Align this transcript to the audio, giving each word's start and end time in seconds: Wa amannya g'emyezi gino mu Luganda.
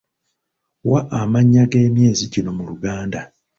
Wa 0.89 1.01
amannya 1.19 1.63
g'emyezi 1.71 2.25
gino 2.33 2.51
mu 2.57 2.63
Luganda. 2.69 3.19